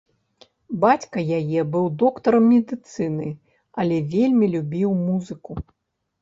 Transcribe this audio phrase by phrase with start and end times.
[0.85, 3.27] Бацька яе быў доктарам медыцыны,
[3.85, 5.61] але вельмі любіў музыку.